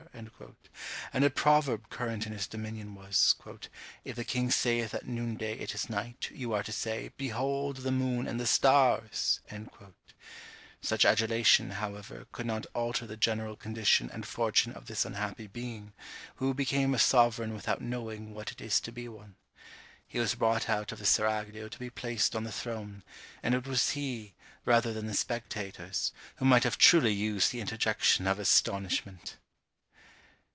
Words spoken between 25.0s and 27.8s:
the spectators, who might have truly used the